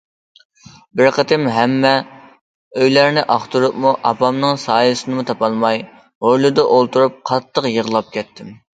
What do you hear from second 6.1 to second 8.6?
ھويلىدا ئولتۇرۇپ قاتتىق يىغلاپ كەتتىم.